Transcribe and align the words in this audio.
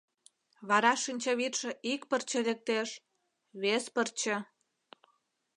Вара 0.69 0.93
шинчавӱдшӧ 1.03 1.69
ик 1.93 2.01
пырче 2.09 2.39
лектеш, 2.47 2.89
вес 3.61 3.83
пырче... 3.93 4.37